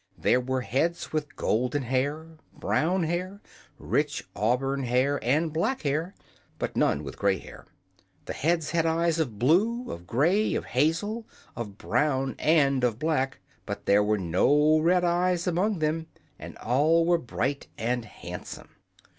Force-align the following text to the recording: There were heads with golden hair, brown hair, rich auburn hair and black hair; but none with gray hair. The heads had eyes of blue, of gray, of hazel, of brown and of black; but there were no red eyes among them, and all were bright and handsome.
There 0.17 0.39
were 0.39 0.61
heads 0.61 1.13
with 1.13 1.35
golden 1.35 1.83
hair, 1.83 2.25
brown 2.57 3.03
hair, 3.03 3.39
rich 3.77 4.27
auburn 4.35 4.81
hair 4.81 5.19
and 5.23 5.53
black 5.53 5.83
hair; 5.83 6.15
but 6.57 6.75
none 6.75 7.03
with 7.03 7.19
gray 7.19 7.37
hair. 7.37 7.67
The 8.25 8.33
heads 8.33 8.71
had 8.71 8.87
eyes 8.87 9.19
of 9.19 9.37
blue, 9.37 9.91
of 9.91 10.07
gray, 10.07 10.55
of 10.55 10.65
hazel, 10.65 11.27
of 11.55 11.77
brown 11.77 12.35
and 12.39 12.83
of 12.83 12.97
black; 12.97 13.41
but 13.67 13.85
there 13.85 14.03
were 14.03 14.17
no 14.17 14.79
red 14.79 15.03
eyes 15.03 15.45
among 15.45 15.77
them, 15.77 16.07
and 16.39 16.57
all 16.57 17.05
were 17.05 17.19
bright 17.19 17.67
and 17.77 18.03
handsome. 18.05 18.69